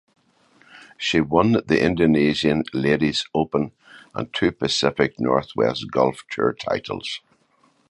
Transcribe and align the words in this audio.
She 0.97 1.21
won 1.21 1.51
the 1.67 1.79
Indonesian 1.85 2.63
Ladies 2.73 3.25
Open 3.35 3.71
and 4.15 4.33
two 4.33 4.51
Pacific 4.51 5.19
Northwest 5.19 5.85
Golf 5.91 6.23
Tour 6.31 6.53
titles. 6.53 7.19